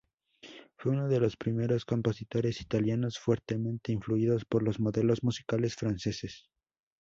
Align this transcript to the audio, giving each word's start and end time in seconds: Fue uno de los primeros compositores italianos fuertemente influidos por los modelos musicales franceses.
Fue 0.79 0.93
uno 0.93 1.07
de 1.09 1.19
los 1.19 1.37
primeros 1.37 1.85
compositores 1.85 2.59
italianos 2.59 3.19
fuertemente 3.19 3.91
influidos 3.91 4.45
por 4.45 4.63
los 4.63 4.79
modelos 4.79 5.21
musicales 5.21 5.75
franceses. 5.75 6.49